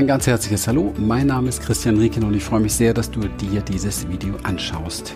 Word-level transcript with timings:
Ein 0.00 0.06
ganz 0.06 0.26
herzliches 0.26 0.66
Hallo, 0.66 0.94
mein 0.96 1.26
Name 1.26 1.50
ist 1.50 1.60
Christian 1.60 1.98
Rieken 1.98 2.24
und 2.24 2.32
ich 2.32 2.42
freue 2.42 2.60
mich 2.60 2.72
sehr, 2.72 2.94
dass 2.94 3.10
du 3.10 3.20
dir 3.20 3.60
dieses 3.60 4.08
Video 4.08 4.34
anschaust. 4.44 5.14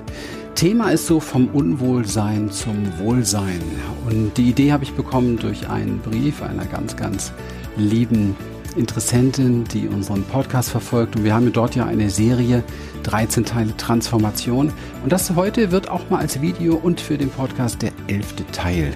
Thema 0.57 0.91
ist 0.91 1.07
so 1.07 1.21
vom 1.21 1.49
Unwohlsein 1.49 2.51
zum 2.51 2.99
Wohlsein 2.99 3.63
und 4.07 4.37
die 4.37 4.51
Idee 4.51 4.73
habe 4.73 4.85
ich 4.85 4.93
bekommen 4.93 5.39
durch 5.39 5.71
einen 5.71 6.01
Brief 6.01 6.43
einer 6.43 6.67
ganz, 6.67 6.97
ganz 6.97 7.33
lieben 7.79 8.37
Interessentin, 8.77 9.65
die 9.65 9.89
unseren 9.89 10.23
Podcast 10.25 10.69
verfolgt 10.69 11.17
und 11.17 11.25
wir 11.25 11.33
haben 11.33 11.51
dort 11.51 11.75
ja 11.77 11.87
eine 11.87 12.11
Serie 12.11 12.63
13 13.05 13.47
Teile 13.47 13.75
Transformation 13.79 14.71
und 15.03 15.11
das 15.11 15.35
heute 15.35 15.71
wird 15.71 15.89
auch 15.89 16.11
mal 16.11 16.19
als 16.19 16.43
Video 16.43 16.75
und 16.75 17.01
für 17.01 17.17
den 17.17 17.31
Podcast 17.31 17.81
der 17.81 17.93
elfte 18.09 18.45
Teil. 18.53 18.95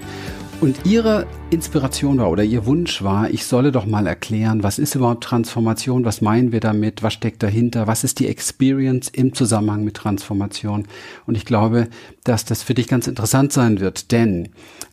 Und 0.61 0.85
ihre 0.85 1.25
Inspiration 1.51 2.19
war 2.19 2.33
oder 2.33 2.43
ihr 2.43 2.67
Wunsch 2.67 3.05
war, 3.05 3.31
ich 3.31 3.47
solle 3.47 3.71
doch 3.71 3.87
mal 3.87 4.09
erklären, 4.09 4.65
was 4.65 4.81
ist 4.81 4.97
überhaupt 4.97 5.23
Transformation, 5.23 6.05
was 6.05 6.21
meinen 6.21 6.51
wir 6.51 6.59
damit, 6.59 7.05
was 7.05 7.13
steckt 7.13 7.45
dahinter, 7.45 7.87
was 7.87 8.03
ist 8.03 8.19
die 8.19 8.27
Experience 8.27 9.09
im 9.09 9.35
Zusammenhang 9.35 9.85
mit 9.85 9.95
Transformation. 9.95 10.89
Und 11.27 11.37
ich 11.37 11.45
glaube, 11.45 11.89
dass 12.25 12.45
das 12.45 12.65
für 12.65 12.75
dich 12.75 12.89
ganz 12.89 13.07
interessant 13.07 13.53
sein 13.53 13.79
wird, 13.79 14.11
denn 14.11 14.49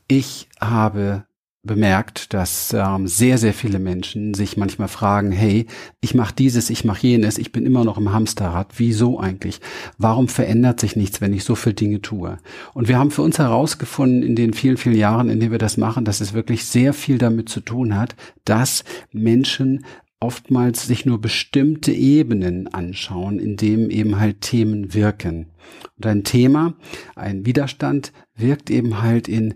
ich 0.08 0.50
habe 0.62 1.26
bemerkt, 1.66 2.34
dass 2.34 2.74
ähm, 2.74 3.08
sehr, 3.08 3.38
sehr 3.38 3.54
viele 3.54 3.80
Menschen 3.80 4.34
sich 4.34 4.58
manchmal 4.58 4.88
fragen, 4.88 5.32
hey, 5.32 5.66
ich 6.02 6.14
mache 6.14 6.36
dieses, 6.36 6.70
ich 6.70 6.86
mache 6.86 7.08
jenes, 7.08 7.38
ich 7.38 7.52
bin 7.52 7.66
immer 7.66 7.84
noch 7.84 7.98
im 7.98 8.14
Hamsterrad. 8.14 8.74
Wieso 8.78 9.20
eigentlich? 9.20 9.60
Warum 9.98 10.28
verändert 10.28 10.80
sich 10.80 10.96
nichts, 10.96 11.22
wenn 11.22 11.34
ich 11.34 11.44
so 11.44 11.56
viele 11.56 11.76
Dinge 11.76 12.02
tue? 12.02 12.38
Und 12.74 12.88
wir 12.88 12.98
haben 12.98 13.12
für 13.12 13.22
uns 13.24 13.40
herausgefunden 13.40 14.24
in 14.24 14.36
den 14.36 14.54
vielen, 14.54 14.78
vielen 14.78 14.98
Jahren, 14.98 15.30
in 15.30 15.40
denen 15.40 15.52
wir 15.52 15.60
das 15.60 15.78
machen, 15.78 16.06
dass 16.06 16.22
es 16.22 16.34
wirklich 16.34 16.66
sehr 16.66 16.94
viel 16.94 17.18
damit 17.18 17.50
zu 17.50 17.62
tun 17.62 17.96
hat, 17.96 18.16
dass 18.46 18.84
Menschen 19.12 19.86
oftmals 20.20 20.88
sich 20.88 21.06
nur 21.06 21.20
bestimmte 21.20 21.92
Ebenen 21.92 22.74
anschauen, 22.74 23.40
in 23.40 23.58
dem 23.58 23.90
eben 23.90 24.20
halt 24.20 24.42
Themen 24.42 24.94
wirken. 24.94 25.48
Und 25.98 26.06
ein 26.06 26.24
Thema, 26.24 26.74
ein 27.16 27.46
Widerstand 27.46 28.12
wirkt 28.36 28.70
eben 28.70 29.02
halt 29.02 29.28
in 29.28 29.56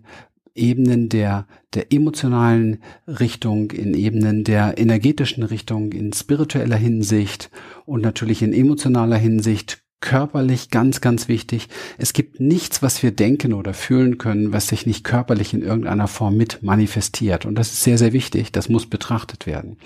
Ebenen 0.59 1.09
der, 1.09 1.47
der 1.73 1.91
emotionalen 1.91 2.83
Richtung, 3.07 3.71
in 3.71 3.93
Ebenen 3.93 4.43
der 4.43 4.77
energetischen 4.77 5.43
Richtung, 5.43 5.91
in 5.93 6.13
spiritueller 6.13 6.77
Hinsicht 6.77 7.49
und 7.85 8.01
natürlich 8.01 8.41
in 8.41 8.53
emotionaler 8.53 9.17
Hinsicht 9.17 9.83
körperlich 10.01 10.69
ganz, 10.69 11.01
ganz 11.01 11.27
wichtig. 11.27 11.67
Es 11.97 12.13
gibt 12.13 12.39
nichts, 12.39 12.81
was 12.81 13.03
wir 13.03 13.11
denken 13.11 13.53
oder 13.53 13.73
fühlen 13.73 14.17
können, 14.17 14.53
was 14.53 14.67
sich 14.67 14.85
nicht 14.85 15.03
körperlich 15.03 15.53
in 15.53 15.61
irgendeiner 15.61 16.07
Form 16.07 16.37
mit 16.37 16.63
manifestiert. 16.63 17.45
Und 17.45 17.55
das 17.55 17.73
ist 17.73 17.83
sehr, 17.83 17.97
sehr 17.97 18.13
wichtig. 18.13 18.51
Das 18.51 18.69
muss 18.69 18.85
betrachtet 18.85 19.45
werden. 19.45 19.77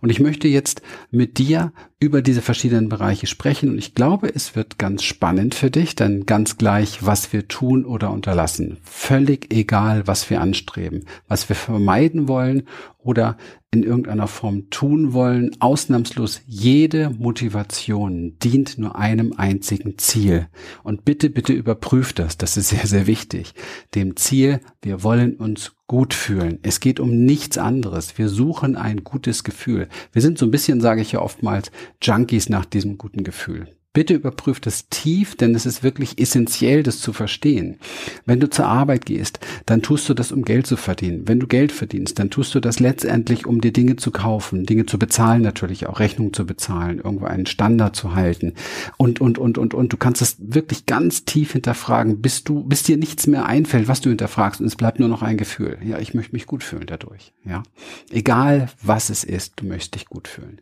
Und 0.00 0.10
ich 0.10 0.20
möchte 0.20 0.46
jetzt 0.46 0.82
mit 1.10 1.38
dir 1.38 1.72
über 1.98 2.22
diese 2.22 2.42
verschiedenen 2.42 2.88
Bereiche 2.88 3.26
sprechen. 3.26 3.70
Und 3.70 3.78
ich 3.78 3.94
glaube, 3.94 4.32
es 4.32 4.54
wird 4.54 4.78
ganz 4.78 5.02
spannend 5.02 5.56
für 5.56 5.70
dich, 5.70 5.96
denn 5.96 6.26
ganz 6.26 6.56
gleich, 6.56 7.04
was 7.04 7.32
wir 7.32 7.48
tun 7.48 7.84
oder 7.84 8.12
unterlassen. 8.12 8.78
Völlig 8.84 9.52
egal, 9.52 10.06
was 10.06 10.30
wir 10.30 10.40
anstreben, 10.40 11.04
was 11.26 11.48
wir 11.48 11.56
vermeiden 11.56 12.28
wollen 12.28 12.62
oder 12.98 13.36
in 13.70 13.82
irgendeiner 13.82 14.28
Form 14.28 14.70
tun 14.70 15.12
wollen. 15.12 15.54
Ausnahmslos 15.60 16.40
jede 16.46 17.10
Motivation 17.10 18.38
dient 18.38 18.78
nur 18.78 18.96
einem 18.96 19.34
einzigen 19.36 19.98
Ziel. 19.98 20.48
Und 20.82 21.04
bitte, 21.04 21.28
bitte 21.28 21.52
überprüft 21.52 22.18
das. 22.18 22.38
Das 22.38 22.56
ist 22.56 22.70
sehr, 22.70 22.86
sehr 22.86 23.06
wichtig. 23.06 23.52
Dem 23.94 24.16
Ziel, 24.16 24.60
wir 24.80 25.02
wollen 25.02 25.36
uns 25.36 25.76
gut 25.86 26.14
fühlen. 26.14 26.58
Es 26.62 26.80
geht 26.80 26.98
um 26.98 27.24
nichts 27.24 27.58
anderes. 27.58 28.16
Wir 28.16 28.28
suchen 28.30 28.76
ein 28.76 29.04
gutes 29.04 29.44
Gefühl. 29.44 29.88
Wir 30.12 30.22
sind 30.22 30.38
so 30.38 30.46
ein 30.46 30.50
bisschen, 30.50 30.80
sage 30.80 31.02
ich 31.02 31.12
ja 31.12 31.20
oftmals, 31.20 31.70
Junkies 32.02 32.48
nach 32.48 32.64
diesem 32.64 32.96
guten 32.96 33.22
Gefühl. 33.22 33.77
Bitte 33.98 34.14
überprüf 34.14 34.60
das 34.60 34.88
tief, 34.90 35.34
denn 35.34 35.56
es 35.56 35.66
ist 35.66 35.82
wirklich 35.82 36.20
essentiell, 36.20 36.84
das 36.84 37.00
zu 37.00 37.12
verstehen. 37.12 37.80
Wenn 38.26 38.38
du 38.38 38.48
zur 38.48 38.66
Arbeit 38.66 39.06
gehst, 39.06 39.40
dann 39.66 39.82
tust 39.82 40.08
du 40.08 40.14
das, 40.14 40.30
um 40.30 40.44
Geld 40.44 40.68
zu 40.68 40.76
verdienen. 40.76 41.26
Wenn 41.26 41.40
du 41.40 41.48
Geld 41.48 41.72
verdienst, 41.72 42.16
dann 42.20 42.30
tust 42.30 42.54
du 42.54 42.60
das 42.60 42.78
letztendlich, 42.78 43.44
um 43.44 43.60
dir 43.60 43.72
Dinge 43.72 43.96
zu 43.96 44.12
kaufen, 44.12 44.66
Dinge 44.66 44.86
zu 44.86 45.00
bezahlen 45.00 45.42
natürlich, 45.42 45.88
auch 45.88 45.98
Rechnungen 45.98 46.32
zu 46.32 46.46
bezahlen, 46.46 47.00
irgendwo 47.02 47.24
einen 47.24 47.46
Standard 47.46 47.96
zu 47.96 48.14
halten. 48.14 48.54
Und, 48.98 49.20
und, 49.20 49.36
und, 49.36 49.58
und, 49.58 49.74
und 49.74 49.92
du 49.92 49.96
kannst 49.96 50.22
es 50.22 50.36
wirklich 50.38 50.86
ganz 50.86 51.24
tief 51.24 51.50
hinterfragen, 51.50 52.22
bis 52.22 52.44
du, 52.44 52.62
bis 52.62 52.84
dir 52.84 52.98
nichts 52.98 53.26
mehr 53.26 53.46
einfällt, 53.46 53.88
was 53.88 54.00
du 54.00 54.10
hinterfragst. 54.10 54.60
Und 54.60 54.68
es 54.68 54.76
bleibt 54.76 55.00
nur 55.00 55.08
noch 55.08 55.22
ein 55.22 55.38
Gefühl. 55.38 55.76
Ja, 55.82 55.98
ich 55.98 56.14
möchte 56.14 56.36
mich 56.36 56.46
gut 56.46 56.62
fühlen 56.62 56.86
dadurch. 56.86 57.32
Ja. 57.44 57.64
Egal 58.12 58.68
was 58.80 59.10
es 59.10 59.24
ist, 59.24 59.54
du 59.56 59.66
möchtest 59.66 59.96
dich 59.96 60.06
gut 60.06 60.28
fühlen. 60.28 60.60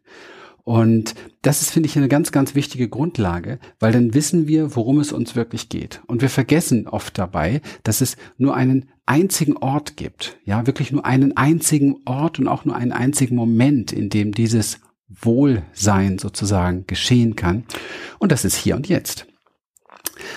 Und 0.67 1.15
das 1.43 1.63
ist, 1.63 1.71
finde 1.71 1.89
ich, 1.89 1.97
eine 1.97 2.09
ganz, 2.09 2.33
ganz 2.33 2.57
wichtige 2.57 2.89
Grundlage, 2.89 3.61
weil 3.79 3.93
dann 3.93 4.15
wissen 4.15 4.49
wir, 4.49 4.75
worum 4.75 4.99
es 4.99 5.13
uns 5.13 5.37
wirklich 5.37 5.69
geht. 5.69 6.01
Und 6.09 6.23
wir 6.23 6.29
vergessen 6.29 6.89
oft 6.89 7.17
dabei, 7.17 7.61
dass 7.85 8.01
es 8.01 8.17
nur 8.37 8.57
einen 8.57 8.87
einzigen 9.07 9.57
Ort 9.57 9.97
gibt. 9.97 10.39
Ja, 10.45 10.67
wirklich 10.67 10.91
nur 10.91 11.07
einen 11.07 11.37
einzigen 11.37 11.99
Ort 12.05 12.41
und 12.41 12.49
auch 12.49 12.65
nur 12.65 12.75
einen 12.75 12.91
einzigen 12.91 13.37
Moment, 13.37 13.93
in 13.93 14.11
dem 14.11 14.33
dieses 14.33 14.81
Wohlsein 15.09 16.19
sozusagen 16.19 16.85
geschehen 16.89 17.37
kann. 17.37 17.63
Und 18.19 18.33
das 18.33 18.45
ist 18.45 18.57
hier 18.57 18.75
und 18.75 18.89
jetzt. 18.89 19.29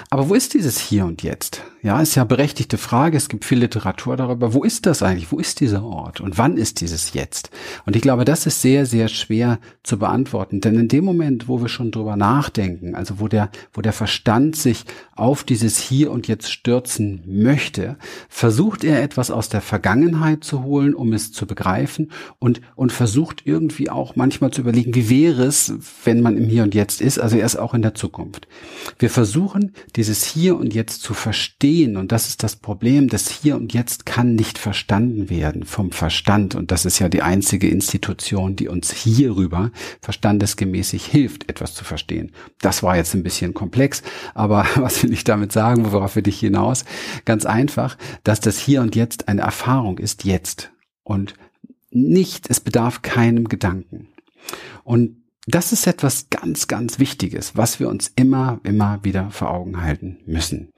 Aber 0.10 0.30
wo 0.30 0.34
ist 0.34 0.54
dieses 0.54 0.80
Hier 0.80 1.06
und 1.06 1.24
Jetzt? 1.24 1.64
Ja, 1.82 2.02
ist 2.02 2.16
ja 2.16 2.26
berechtigte 2.26 2.78
Frage. 2.78 3.16
Es 3.16 3.30
gibt 3.30 3.46
viel 3.46 3.60
Literatur 3.60 4.18
darüber. 4.18 4.54
Wo 4.54 4.64
ist 4.64 4.86
das 4.86 5.02
eigentlich? 5.02 5.32
Wo 5.32 5.40
ist 5.40 5.62
dieser 5.62 5.84
Ort? 5.84 6.20
Und 6.20 6.38
wann 6.38 6.58
ist 6.58 6.82
dieses 6.82 7.14
Jetzt? 7.14 7.52
Und 7.86 7.96
ich 7.96 8.02
glaube, 8.02 8.26
das 8.26 8.46
ist 8.46 8.62
sehr, 8.62 8.86
sehr 8.86 9.08
schwer 9.08 9.60
zu 9.84 9.98
beantworten. 9.98 10.60
Denn 10.60 10.76
in 10.76 10.90
dem 10.90 11.06
Moment, 11.06 11.48
wo 11.48 11.62
wir 11.62 11.70
schon 11.70 11.92
drüber 11.92 12.18
nachdenken, 12.18 12.96
also 12.96 13.20
wo 13.22 13.30
der, 13.30 13.50
wo 13.72 13.82
der 13.82 13.94
Verstand 13.94 14.58
sich 14.58 14.84
auf 15.16 15.46
dieses 15.46 15.78
Hier 15.78 16.12
und 16.12 16.28
Jetzt 16.28 16.52
stürzen 16.52 17.24
möchte, 17.26 17.98
versucht 18.28 18.84
er 18.84 19.02
etwas 19.02 19.32
aus 19.32 19.48
der 19.48 19.62
Vergangenheit 19.62 20.44
zu 20.44 20.64
holen, 20.64 20.94
um 20.94 21.14
es 21.14 21.32
zu 21.32 21.48
begreifen 21.48 22.12
und, 22.40 22.60
und 22.76 22.92
versucht 22.92 23.44
irgendwie 23.46 23.90
auch 23.90 24.18
manchmal 24.18 24.52
zu 24.52 24.62
überlegen, 24.62 24.96
wie 24.96 25.10
wäre 25.10 25.44
es, 25.44 25.74
wenn 26.04 26.22
man 26.22 26.36
im 26.36 26.50
Hier 26.50 26.64
und 26.64 26.76
Jetzt 26.76 27.00
ist, 27.00 27.20
also 27.20 27.38
erst 27.38 27.58
auch 27.58 27.74
in 27.74 27.82
der 27.82 27.96
Zukunft. 27.96 28.50
Wir 28.98 29.10
versuchen, 29.10 29.72
dieses 29.95 30.25
Hier 30.25 30.57
und 30.57 30.73
Jetzt 30.73 31.01
zu 31.01 31.13
verstehen. 31.13 31.97
Und 31.97 32.12
das 32.12 32.28
ist 32.28 32.44
das 32.44 32.56
Problem. 32.56 33.07
Das 33.07 33.29
Hier 33.29 33.56
und 33.56 33.73
Jetzt 33.73 34.06
kann 34.06 34.35
nicht 34.35 34.57
verstanden 34.57 35.29
werden 35.29 35.63
vom 35.63 35.91
Verstand. 35.91 36.56
Und 36.56 36.72
das 36.72 36.85
ist 36.85 37.00
ja 37.00 37.09
die 37.09 37.22
einzige 37.22 37.67
Institution, 37.67 38.56
die 38.56 38.67
uns 38.67 38.91
hierüber 38.91 39.72
verstandesgemäßig 40.01 41.06
hilft, 41.06 41.50
etwas 41.50 41.73
zu 41.73 41.84
verstehen. 41.84 42.31
Das 42.62 42.84
war 42.84 42.97
jetzt 42.97 43.13
ein 43.13 43.23
bisschen 43.23 43.53
komplex. 43.53 44.03
Aber 44.34 44.66
was 44.75 45.03
will 45.03 45.13
ich 45.13 45.23
damit 45.23 45.51
sagen? 45.51 45.91
Worauf 45.91 46.16
will 46.16 46.28
ich 46.28 46.40
hinaus? 46.40 46.85
Ganz 47.25 47.46
einfach, 47.46 47.97
dass 48.23 48.40
das 48.40 48.59
Hier 48.59 48.81
und 48.81 48.96
Jetzt 48.96 49.28
eine 49.28 49.41
Erfahrung 49.41 49.97
ist 49.97 50.25
jetzt. 50.25 50.72
Und 51.03 51.34
nicht, 51.91 52.50
es 52.50 52.59
bedarf 52.59 53.01
keinem 53.01 53.50
Gedanken. 53.50 54.09
Und 54.84 55.17
das 55.48 55.72
ist 55.72 55.88
etwas 55.88 56.30
ganz, 56.30 56.68
ganz 56.68 57.00
Wichtiges, 57.00 57.56
was 57.56 57.80
wir 57.80 57.90
uns 57.90 58.12
immer, 58.16 58.60
immer 58.64 59.00
wieder 59.04 59.32
vor 59.32 59.52
Augen 59.52 59.82
halten 59.82 60.18
müssen. 60.26 60.72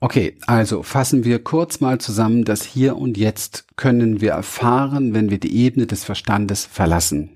Okay, 0.00 0.38
also 0.46 0.82
fassen 0.82 1.24
wir 1.24 1.44
kurz 1.44 1.80
mal 1.80 1.98
zusammen, 1.98 2.44
das 2.44 2.64
Hier 2.64 2.96
und 2.96 3.18
Jetzt 3.18 3.66
können 3.76 4.22
wir 4.22 4.32
erfahren, 4.32 5.12
wenn 5.12 5.30
wir 5.30 5.38
die 5.38 5.54
Ebene 5.54 5.86
des 5.86 6.04
Verstandes 6.04 6.64
verlassen. 6.64 7.30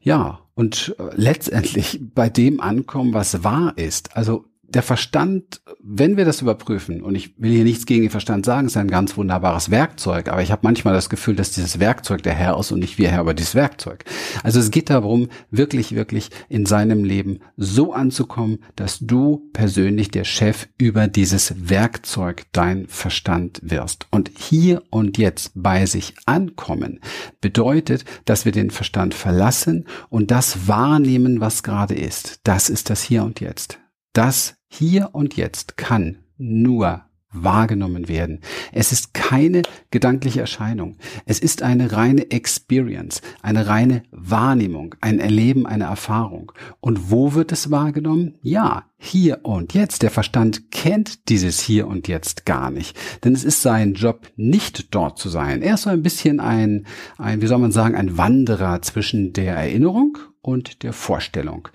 Ja, 0.00 0.40
und 0.54 0.96
äh, 0.98 1.10
letztendlich 1.14 2.00
bei 2.14 2.30
dem 2.30 2.60
ankommen, 2.60 3.12
was 3.12 3.44
wahr 3.44 3.74
ist. 3.76 4.16
Also 4.16 4.46
der 4.74 4.82
Verstand, 4.82 5.60
wenn 5.82 6.16
wir 6.16 6.24
das 6.24 6.40
überprüfen, 6.42 7.02
und 7.02 7.14
ich 7.14 7.34
will 7.38 7.52
hier 7.52 7.64
nichts 7.64 7.86
gegen 7.86 8.02
den 8.02 8.10
Verstand 8.10 8.46
sagen, 8.46 8.66
ist 8.66 8.76
ein 8.76 8.88
ganz 8.88 9.16
wunderbares 9.16 9.70
Werkzeug, 9.70 10.28
aber 10.28 10.42
ich 10.42 10.50
habe 10.50 10.62
manchmal 10.64 10.94
das 10.94 11.10
Gefühl, 11.10 11.36
dass 11.36 11.50
dieses 11.50 11.78
Werkzeug 11.78 12.22
der 12.22 12.34
Herr 12.34 12.58
ist 12.58 12.72
und 12.72 12.80
nicht 12.80 12.98
wir 12.98 13.10
Herr 13.10 13.22
über 13.22 13.34
dieses 13.34 13.54
Werkzeug. 13.54 14.04
Also 14.42 14.60
es 14.60 14.70
geht 14.70 14.90
darum, 14.90 15.28
wirklich, 15.50 15.94
wirklich 15.94 16.30
in 16.48 16.66
seinem 16.66 17.04
Leben 17.04 17.40
so 17.56 17.92
anzukommen, 17.92 18.58
dass 18.76 18.98
du 19.00 19.50
persönlich 19.52 20.10
der 20.10 20.24
Chef 20.24 20.68
über 20.78 21.08
dieses 21.08 21.54
Werkzeug, 21.68 22.44
dein 22.52 22.86
Verstand 22.86 23.60
wirst. 23.62 24.06
Und 24.10 24.30
hier 24.36 24.82
und 24.90 25.18
jetzt 25.18 25.52
bei 25.54 25.86
sich 25.86 26.14
ankommen, 26.26 27.00
bedeutet, 27.40 28.04
dass 28.24 28.44
wir 28.44 28.52
den 28.52 28.70
Verstand 28.70 29.14
verlassen 29.14 29.86
und 30.08 30.30
das 30.30 30.66
wahrnehmen, 30.68 31.40
was 31.40 31.62
gerade 31.62 31.94
ist. 31.94 32.40
Das 32.44 32.70
ist 32.70 32.90
das 32.90 33.02
Hier 33.02 33.24
und 33.24 33.40
Jetzt. 33.40 33.78
Das 34.12 34.56
hier 34.74 35.10
und 35.12 35.36
jetzt 35.36 35.76
kann 35.76 36.16
nur 36.38 37.02
wahrgenommen 37.30 38.08
werden. 38.08 38.40
Es 38.72 38.90
ist 38.90 39.12
keine 39.12 39.62
gedankliche 39.90 40.40
Erscheinung. 40.40 40.96
Es 41.26 41.40
ist 41.40 41.62
eine 41.62 41.92
reine 41.92 42.30
Experience, 42.30 43.20
eine 43.42 43.66
reine 43.66 44.02
Wahrnehmung, 44.10 44.94
ein 45.02 45.18
Erleben, 45.18 45.66
eine 45.66 45.84
Erfahrung. 45.84 46.52
Und 46.80 47.10
wo 47.10 47.34
wird 47.34 47.52
es 47.52 47.70
wahrgenommen? 47.70 48.38
Ja, 48.42 48.84
hier 48.96 49.40
und 49.42 49.74
jetzt. 49.74 50.02
Der 50.02 50.10
Verstand 50.10 50.70
kennt 50.70 51.28
dieses 51.28 51.60
Hier 51.60 51.86
und 51.86 52.08
Jetzt 52.08 52.46
gar 52.46 52.70
nicht. 52.70 52.96
Denn 53.24 53.34
es 53.34 53.44
ist 53.44 53.60
sein 53.60 53.92
Job, 53.92 54.30
nicht 54.36 54.94
dort 54.94 55.18
zu 55.18 55.28
sein. 55.28 55.60
Er 55.60 55.74
ist 55.74 55.82
so 55.82 55.90
ein 55.90 56.02
bisschen 56.02 56.40
ein, 56.40 56.86
ein, 57.18 57.42
wie 57.42 57.46
soll 57.46 57.58
man 57.58 57.72
sagen, 57.72 57.94
ein 57.94 58.16
Wanderer 58.16 58.80
zwischen 58.80 59.34
der 59.34 59.54
Erinnerung 59.54 60.18
und 60.40 60.82
der 60.82 60.92
Vorstellung 60.92 61.68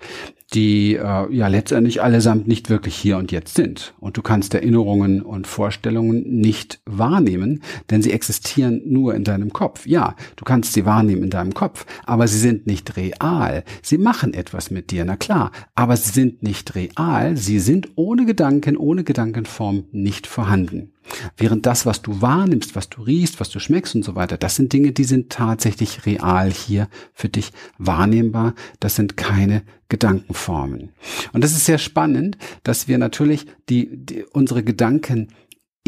die 0.54 0.94
äh, 0.94 1.32
ja 1.32 1.48
letztendlich 1.48 2.02
allesamt 2.02 2.48
nicht 2.48 2.70
wirklich 2.70 2.94
hier 2.94 3.18
und 3.18 3.32
jetzt 3.32 3.54
sind. 3.54 3.94
Und 4.00 4.16
du 4.16 4.22
kannst 4.22 4.54
Erinnerungen 4.54 5.20
und 5.20 5.46
Vorstellungen 5.46 6.22
nicht 6.40 6.80
wahrnehmen, 6.86 7.62
denn 7.90 8.02
sie 8.02 8.12
existieren 8.12 8.80
nur 8.86 9.14
in 9.14 9.24
deinem 9.24 9.52
Kopf. 9.52 9.86
Ja, 9.86 10.14
du 10.36 10.44
kannst 10.44 10.72
sie 10.72 10.86
wahrnehmen 10.86 11.24
in 11.24 11.30
deinem 11.30 11.52
Kopf, 11.52 11.84
aber 12.06 12.28
sie 12.28 12.38
sind 12.38 12.66
nicht 12.66 12.96
real. 12.96 13.64
Sie 13.82 13.98
machen 13.98 14.32
etwas 14.32 14.70
mit 14.70 14.90
dir, 14.90 15.04
na 15.04 15.16
klar, 15.16 15.52
aber 15.74 15.96
sie 15.96 16.10
sind 16.10 16.42
nicht 16.42 16.74
real. 16.74 17.36
Sie 17.36 17.58
sind 17.58 17.90
ohne 17.96 18.24
Gedanken, 18.24 18.76
ohne 18.76 19.04
Gedankenform 19.04 19.84
nicht 19.92 20.26
vorhanden. 20.26 20.92
Während 21.36 21.66
das, 21.66 21.86
was 21.86 22.02
du 22.02 22.20
wahrnimmst, 22.20 22.76
was 22.76 22.88
du 22.88 23.02
riechst, 23.02 23.40
was 23.40 23.50
du 23.50 23.60
schmeckst 23.60 23.94
und 23.94 24.04
so 24.04 24.14
weiter, 24.14 24.36
das 24.36 24.56
sind 24.56 24.72
Dinge, 24.72 24.92
die 24.92 25.04
sind 25.04 25.30
tatsächlich 25.30 26.06
real 26.06 26.50
hier 26.50 26.88
für 27.14 27.28
dich 27.28 27.52
wahrnehmbar. 27.78 28.54
Das 28.80 28.96
sind 28.96 29.16
keine 29.16 29.62
Gedankenformen. 29.88 30.90
Und 31.32 31.44
das 31.44 31.52
ist 31.52 31.64
sehr 31.64 31.78
spannend, 31.78 32.36
dass 32.62 32.88
wir 32.88 32.98
natürlich 32.98 33.46
die, 33.68 33.88
die 33.90 34.24
unsere 34.24 34.62
Gedanken 34.62 35.28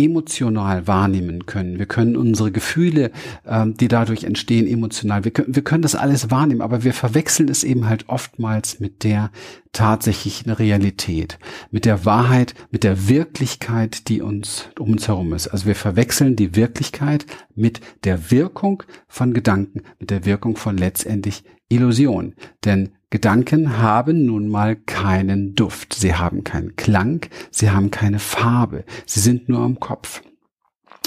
emotional 0.05 0.87
wahrnehmen 0.87 1.47
können. 1.47 1.79
Wir 1.79 1.87
können 1.87 2.17
unsere 2.17 2.51
Gefühle, 2.51 3.11
ähm, 3.47 3.75
die 3.77 3.89
dadurch 3.89 4.25
entstehen, 4.25 4.67
emotional, 4.67 5.25
wir 5.25 5.31
können, 5.31 5.55
wir 5.55 5.63
können 5.63 5.83
das 5.83 5.95
alles 5.95 6.31
wahrnehmen, 6.31 6.63
aber 6.63 6.85
wir 6.85 6.95
verwechseln 6.95 7.49
es 7.49 7.65
eben 7.65 7.89
halt 7.89 8.09
oftmals 8.09 8.81
mit 8.81 9.05
der 9.05 9.31
tatsächlichen 9.73 10.51
Realität, 10.51 11.39
mit 11.71 11.85
der 11.85 12.05
Wahrheit, 12.05 12.55
mit 12.71 12.83
der 12.83 13.09
Wirklichkeit, 13.09 14.09
die 14.09 14.21
uns 14.21 14.69
um 14.79 14.93
uns 14.93 15.09
herum 15.09 15.33
ist. 15.33 15.49
Also 15.49 15.67
wir 15.67 15.77
verwechseln 15.77 16.37
die 16.37 16.57
Wirklichkeit 16.57 17.27
mit 17.55 17.81
der 18.05 18.31
Wirkung 18.31 18.83
von 19.07 19.33
Gedanken, 19.33 19.83
mit 19.99 20.11
der 20.11 20.25
Wirkung 20.25 20.57
von 20.57 20.77
letztendlich 20.77 21.45
Illusion. 21.69 22.35
Denn 22.65 22.91
Gedanken 23.11 23.79
haben 23.79 24.25
nun 24.25 24.49
mal 24.49 24.77
keinen 24.77 25.57
Duft, 25.57 25.95
sie 25.95 26.15
haben 26.15 26.45
keinen 26.45 26.77
Klang, 26.77 27.27
sie 27.51 27.71
haben 27.71 27.91
keine 27.91 28.21
Farbe, 28.21 28.85
sie 29.05 29.19
sind 29.19 29.49
nur 29.49 29.61
am 29.61 29.81
Kopf. 29.81 30.23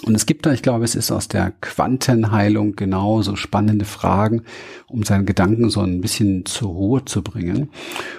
Und 0.06 0.14
es 0.16 0.26
gibt 0.26 0.46
da, 0.46 0.52
ich 0.52 0.62
glaube, 0.62 0.84
es 0.84 0.96
ist 0.96 1.12
aus 1.12 1.30
der 1.30 1.52
Quantenheilung 1.62 2.76
genauso 2.76 3.38
spannende 3.38 3.86
Fragen, 3.86 4.44
um 4.88 5.04
seinen 5.04 5.26
Gedanken 5.26 5.70
so 5.70 5.80
ein 5.80 6.02
bisschen 6.02 6.46
zur 6.46 6.72
Ruhe 6.72 7.06
zu 7.06 7.24
bringen. 7.24 7.70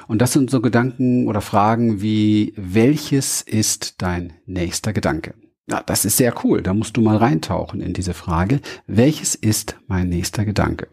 Und 0.09 0.23
das 0.23 0.33
sind 0.33 0.51
so 0.51 0.63
Gedanken 0.63 1.29
oder 1.29 1.43
Fragen 1.43 2.01
wie, 2.01 2.55
welches 2.57 3.43
ist 3.43 4.01
dein 4.01 4.33
nächster 4.47 4.95
Gedanke? 4.95 5.35
Ja, 5.69 5.83
das 5.85 6.07
ist 6.07 6.17
sehr 6.17 6.35
cool. 6.43 6.63
Da 6.63 6.73
musst 6.73 6.97
du 6.97 7.03
mal 7.03 7.19
reintauchen 7.19 7.83
in 7.83 7.93
diese 7.93 8.15
Frage. 8.15 8.61
Welches 8.87 9.35
ist 9.35 9.77
mein 9.87 10.09
nächster 10.09 10.47
Gedanke? 10.47 10.89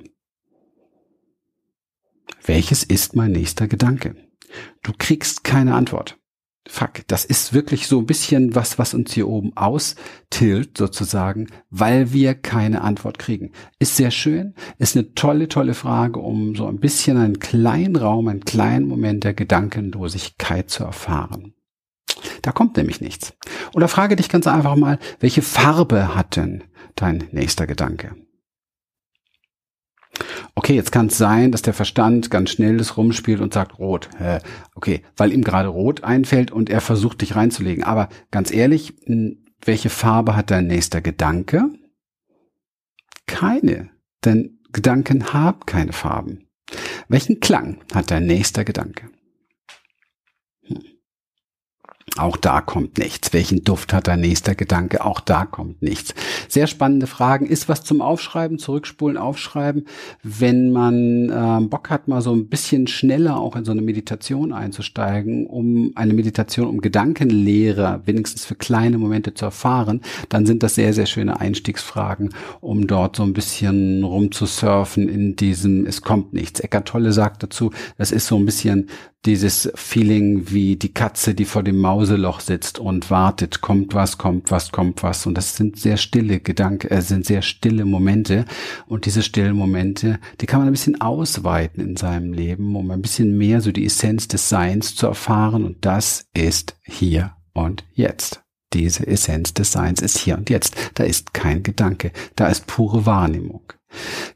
Welches 2.46 2.84
ist 2.84 3.16
mein 3.16 3.32
nächster 3.32 3.68
Gedanke? 3.68 4.16
Du 4.84 4.92
kriegst 4.98 5.44
keine 5.44 5.76
Antwort. 5.76 6.18
Fuck, 6.68 7.08
das 7.08 7.26
ist 7.26 7.54
wirklich 7.54 7.88
so 7.88 7.98
ein 7.98 8.06
bisschen 8.06 8.54
was, 8.54 8.78
was 8.78 8.94
uns 8.94 9.14
hier 9.14 9.28
oben 9.28 9.56
austilt 9.58 10.78
sozusagen, 10.78 11.48
weil 11.72 12.14
wir 12.14 12.36
keine 12.36 12.82
Antwort 12.82 13.18
kriegen. 13.18 13.52
Ist 13.80 13.96
sehr 13.96 14.12
schön, 14.12 14.54
ist 14.78 14.96
eine 14.96 15.14
tolle, 15.16 15.48
tolle 15.48 15.74
Frage, 15.74 16.20
um 16.20 16.56
so 16.56 16.68
ein 16.68 16.80
bisschen 16.80 17.18
einen 17.18 17.40
kleinen 17.40 17.96
Raum, 17.96 18.28
einen 18.28 18.46
kleinen 18.46 18.88
Moment 18.88 19.24
der 19.24 19.34
Gedankenlosigkeit 19.34 20.70
zu 20.70 20.84
erfahren. 20.84 21.56
Da 22.44 22.52
kommt 22.52 22.78
nämlich 22.78 23.02
nichts. 23.02 23.34
Oder 23.74 23.88
frage 23.88 24.16
dich 24.16 24.30
ganz 24.30 24.46
einfach 24.46 24.76
mal, 24.76 25.00
welche 25.20 25.42
Farbe 25.42 26.16
hat 26.16 26.36
denn 26.36 26.64
dein 26.96 27.24
nächster 27.32 27.66
Gedanke? 27.66 28.16
Okay, 30.56 30.76
jetzt 30.76 30.92
kann 30.92 31.08
es 31.08 31.18
sein, 31.18 31.52
dass 31.52 31.62
der 31.62 31.74
Verstand 31.74 32.30
ganz 32.30 32.52
schnell 32.52 32.78
das 32.78 32.98
rumspielt 32.98 33.42
und 33.42 33.54
sagt 33.54 33.80
rot. 33.80 34.10
Okay, 34.76 35.02
weil 35.18 35.34
ihm 35.34 35.44
gerade 35.44 35.70
rot 35.70 36.04
einfällt 36.04 36.52
und 36.52 36.70
er 36.70 36.82
versucht 36.82 37.22
dich 37.22 37.36
reinzulegen. 37.36 37.84
Aber 37.84 38.10
ganz 38.32 38.52
ehrlich, 38.52 38.94
welche 39.64 39.90
Farbe 39.90 40.36
hat 40.36 40.52
dein 40.52 40.68
nächster 40.68 41.02
Gedanke? 41.02 41.70
Keine. 43.28 43.90
Denn 44.26 44.60
Gedanken 44.72 45.34
haben 45.34 45.66
keine 45.66 45.94
Farben. 45.94 46.48
Welchen 47.08 47.40
Klang 47.40 47.80
hat 47.94 48.12
dein 48.12 48.26
nächster 48.26 48.64
Gedanke? 48.64 49.10
Auch 52.18 52.36
da 52.36 52.60
kommt 52.60 52.98
nichts. 52.98 53.32
Welchen 53.32 53.64
Duft 53.64 53.94
hat 53.94 54.10
dein 54.10 54.20
nächster 54.20 54.54
Gedanke? 54.54 55.06
Auch 55.06 55.22
da 55.22 55.46
kommt 55.46 55.82
nichts. 55.82 56.14
Sehr 56.50 56.68
spannende 56.68 57.08
Fragen. 57.08 57.46
Ist 57.46 57.70
was 57.70 57.86
zum 57.86 58.02
Aufschreiben, 58.02 58.60
zurückspulen, 58.60 59.18
aufschreiben. 59.18 59.86
Wenn 60.22 60.72
man 60.72 61.30
äh, 61.30 61.66
Bock 61.68 61.90
hat, 61.90 62.10
mal 62.10 62.22
so 62.22 62.34
ein 62.34 62.50
bisschen 62.50 62.88
schneller 62.88 63.40
auch 63.40 63.56
in 63.56 63.64
so 63.64 63.72
eine 63.72 63.82
Meditation 63.82 64.52
einzusteigen, 64.52 65.48
um 65.48 65.94
eine 65.96 66.14
Meditation, 66.14 66.68
um 66.68 66.82
Gedankenlehre 66.82 68.02
wenigstens 68.04 68.44
für 68.44 68.56
kleine 68.56 68.98
Momente 68.98 69.34
zu 69.34 69.46
erfahren, 69.46 70.02
dann 70.28 70.46
sind 70.46 70.64
das 70.64 70.76
sehr, 70.76 70.94
sehr 70.94 71.06
schöne 71.06 71.40
Einstiegsfragen, 71.40 72.34
um 72.60 72.88
dort 72.88 73.16
so 73.16 73.24
ein 73.24 73.32
bisschen 73.32 74.04
rumzusurfen 74.04 75.08
in 75.08 75.38
diesem, 75.38 75.86
es 75.86 76.02
kommt 76.02 76.34
nichts. 76.34 76.60
Eckart 76.60 76.90
Tolle 76.90 77.14
sagt 77.14 77.42
dazu, 77.42 77.72
das 77.98 78.12
ist 78.12 78.28
so 78.28 78.36
ein 78.36 78.46
bisschen 78.46 78.90
dieses 79.26 79.72
Feeling 79.76 80.52
wie 80.52 80.76
die 80.76 80.94
Katze, 80.94 81.36
die 81.36 81.46
vor 81.46 81.64
dem 81.64 81.78
Mauseloch 81.78 82.40
sitzt 82.40 82.80
und 82.80 83.12
wartet, 83.12 83.62
kommt 83.62 83.94
was, 83.94 84.18
kommt 84.18 84.50
was, 84.50 84.72
kommt 84.72 85.04
was. 85.04 85.26
Und 85.26 85.36
das 85.36 85.56
sind 85.56 85.78
sehr 85.78 85.98
stille 85.98 86.40
Gedanken, 86.40 86.88
äh, 86.88 87.02
sind 87.02 87.26
sehr 87.26 87.42
stille 87.42 87.86
Momente. 87.86 88.46
Und 88.88 89.06
diese 89.06 89.22
stillen 89.22 89.56
Momente, 89.56 90.20
die 90.40 90.46
kann 90.48 90.60
man 90.60 90.70
ein 90.70 90.74
bisschen 90.74 91.02
ausweiten 91.02 91.84
in 91.84 91.96
seinem 91.96 92.34
Leben, 92.34 92.76
um 92.76 92.90
ein 92.90 93.02
bisschen 93.02 93.38
mehr 93.38 93.62
so 93.62 93.72
die 93.72 93.86
Essenz 93.86 94.28
des 94.28 94.50
Seins 94.50 94.96
zu 94.96 95.08
erfahren. 95.08 95.66
Und 95.66 95.86
das 95.86 96.28
ist 96.34 96.76
hier 96.84 97.36
und 97.54 97.84
jetzt. 97.94 98.41
Diese 98.74 99.06
Essenz 99.06 99.54
des 99.54 99.72
Seins 99.72 100.02
ist 100.02 100.18
hier 100.18 100.38
und 100.38 100.50
jetzt. 100.50 100.76
Da 100.94 101.04
ist 101.04 101.34
kein 101.34 101.64
Gedanke. 101.64 102.12
Da 102.36 102.48
ist 102.48 102.68
pure 102.68 103.06
Wahrnehmung. 103.06 103.62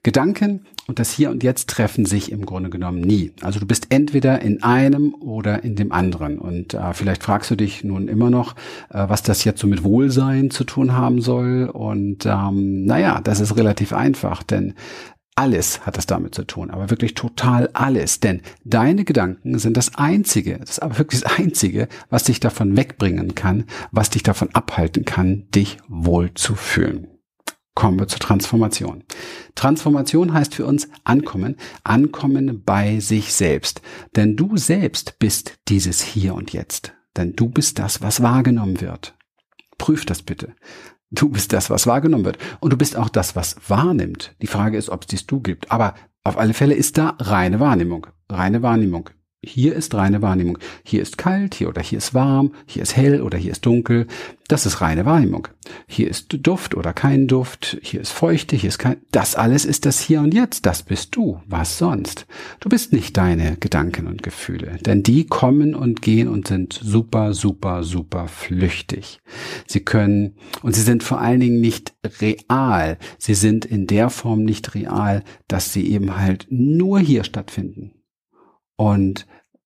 Gedanken 0.04 0.66
und 0.88 1.00
das 1.00 1.12
Hier 1.12 1.32
und 1.32 1.44
Jetzt 1.44 1.70
treffen 1.70 2.06
sich 2.06 2.32
im 2.32 2.46
Grunde 2.46 2.70
genommen 2.70 3.02
nie. 3.02 3.32
Also 3.42 3.60
du 3.60 3.66
bist 3.66 3.88
entweder 3.90 4.42
in 4.42 4.62
einem 4.62 5.16
oder 5.16 5.64
in 5.64 5.76
dem 5.76 5.92
anderen. 5.92 6.38
Und 6.38 6.74
äh, 6.74 6.94
vielleicht 6.94 7.24
fragst 7.24 7.50
du 7.50 7.56
dich 7.56 7.84
nun 7.84 8.08
immer 8.08 8.30
noch, 8.30 8.56
äh, 8.90 9.06
was 9.08 9.24
das 9.24 9.44
jetzt 9.46 9.62
so 9.62 9.68
mit 9.68 9.84
Wohlsein 9.84 10.52
zu 10.52 10.64
tun 10.64 10.94
haben 10.94 11.22
soll. 11.22 11.70
Und 11.72 12.26
ähm, 12.26 12.86
naja, 12.86 13.22
das 13.24 13.40
ist 13.40 13.56
relativ 13.56 13.94
einfach, 13.94 14.44
denn 14.44 14.76
alles 15.36 15.86
hat 15.86 15.98
das 15.98 16.06
damit 16.06 16.34
zu 16.34 16.46
tun, 16.46 16.72
aber 16.72 16.90
wirklich 16.90 17.14
total 17.14 17.70
alles. 17.74 18.20
Denn 18.22 18.42
deine 18.64 19.04
Gedanken 19.04 19.60
sind 19.60 19.76
das 19.76 19.96
Einzige, 19.96 20.58
das 20.60 20.72
ist 20.72 20.84
aber 20.84 20.98
wirklich 20.98 21.22
das 21.22 21.38
Einzige, 21.38 21.88
was 22.10 22.24
dich 22.24 22.40
davon 22.40 22.78
wegbringen 22.78 23.36
kann, 23.36 23.66
was 23.92 24.10
dich 24.10 24.24
davon 24.24 24.50
abhalten 24.54 25.04
kann, 25.06 25.48
dich 25.52 25.78
wohl 25.88 26.34
zu 26.34 26.56
fühlen 26.56 27.08
kommen 27.76 28.00
wir 28.00 28.08
zur 28.08 28.20
Transformation. 28.20 29.04
Transformation 29.54 30.34
heißt 30.34 30.56
für 30.56 30.66
uns 30.66 30.88
ankommen, 31.04 31.58
ankommen 31.84 32.64
bei 32.64 33.00
sich 33.00 33.34
selbst. 33.34 33.82
Denn 34.16 34.36
du 34.38 34.58
selbst 34.58 35.20
bist 35.20 35.60
dieses 35.68 36.02
Hier 36.02 36.34
und 36.34 36.54
Jetzt. 36.54 36.94
Denn 37.18 37.36
du 37.36 37.50
bist 37.50 37.78
das, 37.78 38.02
was 38.02 38.24
wahrgenommen 38.24 38.82
wird. 38.82 39.16
Prüf 39.78 40.06
das 40.06 40.22
bitte. 40.24 40.56
Du 41.12 41.30
bist 41.30 41.54
das, 41.54 41.70
was 41.70 41.88
wahrgenommen 41.88 42.26
wird. 42.26 42.38
Und 42.60 42.74
du 42.74 42.78
bist 42.78 42.96
auch 42.96 43.10
das, 43.10 43.36
was 43.36 43.56
wahrnimmt. 43.68 44.36
Die 44.42 44.48
Frage 44.48 44.78
ist, 44.78 44.90
ob 44.90 45.02
es 45.02 45.08
dies 45.08 45.26
du 45.28 45.40
gibt. 45.40 45.72
Aber 45.72 45.94
auf 46.24 46.38
alle 46.38 46.54
Fälle 46.54 46.74
ist 46.74 46.98
da 46.98 47.16
reine 47.20 47.60
Wahrnehmung. 47.60 48.08
Reine 48.30 48.62
Wahrnehmung. 48.64 49.10
Hier 49.46 49.76
ist 49.76 49.94
reine 49.94 50.22
Wahrnehmung. 50.22 50.58
Hier 50.84 51.02
ist 51.02 51.18
kalt, 51.18 51.56
hier 51.56 51.70
oder 51.70 51.82
hier 51.82 52.00
ist 52.00 52.14
warm, 52.14 52.52
hier 52.66 52.82
ist 52.82 52.98
hell 52.98 53.22
oder 53.22 53.38
hier 53.38 53.52
ist 53.52 53.66
dunkel. 53.66 54.08
Das 54.48 54.66
ist 54.66 54.82
reine 54.82 55.06
Wahrnehmung. 55.06 55.48
Hier 55.88 56.08
ist 56.08 56.28
Duft 56.46 56.76
oder 56.76 56.94
kein 56.94 57.28
Duft, 57.28 57.78
hier 57.82 58.02
ist 58.02 58.12
Feuchte, 58.12 58.56
hier 58.56 58.70
ist 58.70 58.78
kein. 58.78 58.98
Das 59.12 59.36
alles 59.36 59.66
ist 59.66 59.86
das 59.86 60.00
Hier 60.00 60.22
und 60.22 60.34
Jetzt. 60.34 60.66
Das 60.66 60.84
bist 60.84 61.16
du. 61.16 61.42
Was 61.48 61.78
sonst? 61.78 62.28
Du 62.60 62.70
bist 62.70 62.94
nicht 62.94 63.18
deine 63.18 63.58
Gedanken 63.58 64.08
und 64.08 64.22
Gefühle, 64.22 64.78
denn 64.86 65.02
die 65.02 65.26
kommen 65.26 65.74
und 65.74 66.02
gehen 66.02 66.28
und 66.28 66.48
sind 66.48 66.74
super, 66.74 67.34
super, 67.34 67.84
super 67.84 68.28
flüchtig. 68.28 69.20
Sie 69.68 69.82
können 69.82 70.36
und 70.62 70.76
sie 70.76 70.84
sind 70.84 71.04
vor 71.04 71.20
allen 71.20 71.40
Dingen 71.40 71.62
nicht 71.62 71.96
real. 72.22 72.98
Sie 73.18 73.36
sind 73.36 73.66
in 73.66 73.88
der 73.88 74.10
Form 74.10 74.44
nicht 74.44 74.76
real, 74.76 75.24
dass 75.48 75.74
sie 75.74 75.90
eben 75.90 76.18
halt 76.18 76.48
nur 76.50 77.00
hier 77.00 77.24
stattfinden 77.24 77.92
und 78.76 79.26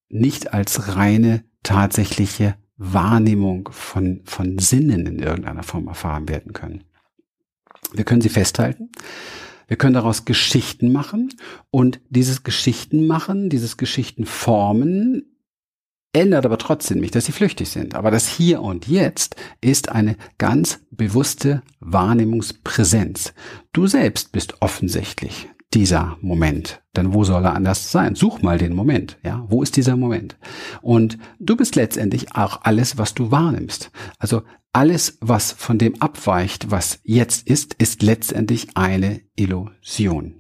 nicht 0.10 0.54
als 0.54 0.96
reine 0.96 1.44
tatsächliche 1.64 2.56
Wahrnehmung 2.78 3.70
von, 3.72 4.22
von 4.26 4.58
Sinnen 4.58 5.06
in 5.06 5.20
irgendeiner 5.20 5.64
Form 5.64 5.88
erfahren 5.88 6.30
werden 6.30 6.54
können. 6.54 6.84
Wir 7.94 8.06
können 8.06 8.22
sie 8.22 8.30
festhalten. 8.30 8.90
Wir 9.68 9.78
können 9.78 9.94
daraus 9.94 10.26
Geschichten 10.26 10.92
machen 10.92 11.30
und 11.70 12.02
dieses 12.10 12.44
Geschichten 12.44 13.06
machen, 13.06 13.50
dieses 13.50 13.78
Geschichten 13.78 14.26
formen, 14.26 15.38
ändert 16.12 16.46
aber 16.46 16.58
trotzdem 16.58 17.00
nicht, 17.00 17.14
dass 17.14 17.26
sie 17.26 17.32
flüchtig 17.32 17.70
sind. 17.70 17.94
Aber 17.94 18.10
das 18.10 18.28
Hier 18.28 18.62
und 18.62 18.88
Jetzt 18.88 19.36
ist 19.62 19.90
eine 19.90 20.18
ganz 20.40 20.80
bewusste 20.90 21.62
Wahrnehmungspräsenz. 21.82 23.34
Du 23.74 23.86
selbst 23.86 24.32
bist 24.32 24.62
offensichtlich 24.62 25.50
dieser 25.74 26.18
Moment? 26.22 26.82
Denn 26.96 27.14
wo 27.14 27.24
soll 27.24 27.46
er 27.46 27.54
anders 27.54 27.92
sein? 27.92 28.16
Such 28.16 28.42
mal 28.42 28.58
den 28.58 28.74
Moment. 28.74 29.18
Ja, 29.24 29.46
wo 29.48 29.62
ist 29.62 29.78
dieser 29.78 29.96
Moment? 29.96 30.38
Und 30.82 31.18
du 31.40 31.56
bist 31.56 31.76
letztendlich 31.76 32.36
auch 32.36 32.62
alles, 32.64 32.98
was 32.98 33.14
du 33.14 33.32
wahrnimmst. 33.32 33.92
Also 34.18 34.42
alles, 34.74 35.18
was 35.22 35.52
von 35.52 35.78
dem 35.78 36.02
abweicht, 36.02 36.72
was 36.72 37.00
jetzt 37.04 37.48
ist, 37.48 37.76
ist 37.76 38.02
letztendlich 38.02 38.76
eine 38.76 39.22
Illusion. 39.36 40.36